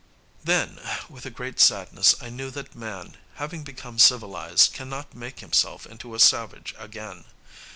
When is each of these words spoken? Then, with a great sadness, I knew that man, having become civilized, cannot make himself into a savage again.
Then, 0.43 0.79
with 1.09 1.27
a 1.27 1.29
great 1.29 1.59
sadness, 1.59 2.15
I 2.19 2.31
knew 2.31 2.49
that 2.49 2.73
man, 2.73 3.17
having 3.35 3.61
become 3.63 3.99
civilized, 3.99 4.73
cannot 4.73 5.13
make 5.13 5.41
himself 5.41 5.85
into 5.85 6.15
a 6.15 6.19
savage 6.19 6.73
again. 6.79 7.25